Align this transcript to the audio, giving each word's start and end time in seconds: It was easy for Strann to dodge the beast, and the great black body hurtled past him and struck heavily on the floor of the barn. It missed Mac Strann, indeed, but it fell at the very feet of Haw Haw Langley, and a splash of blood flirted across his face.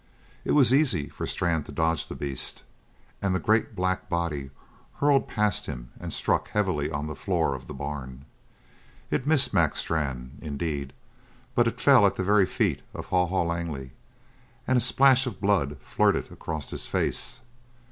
It 0.43 0.53
was 0.53 0.73
easy 0.73 1.09
for 1.09 1.27
Strann 1.27 1.63
to 1.65 1.71
dodge 1.71 2.07
the 2.07 2.15
beast, 2.15 2.63
and 3.21 3.35
the 3.35 3.39
great 3.39 3.75
black 3.75 4.09
body 4.09 4.49
hurtled 4.95 5.27
past 5.27 5.67
him 5.67 5.91
and 5.99 6.11
struck 6.11 6.47
heavily 6.47 6.89
on 6.89 7.05
the 7.05 7.15
floor 7.15 7.53
of 7.53 7.67
the 7.67 7.73
barn. 7.75 8.25
It 9.11 9.27
missed 9.27 9.53
Mac 9.53 9.75
Strann, 9.75 10.39
indeed, 10.41 10.93
but 11.53 11.67
it 11.67 11.79
fell 11.79 12.07
at 12.07 12.15
the 12.15 12.23
very 12.23 12.47
feet 12.47 12.81
of 12.95 13.09
Haw 13.09 13.27
Haw 13.27 13.43
Langley, 13.43 13.91
and 14.67 14.79
a 14.79 14.81
splash 14.81 15.27
of 15.27 15.39
blood 15.39 15.77
flirted 15.83 16.31
across 16.31 16.71
his 16.71 16.87
face. 16.87 17.41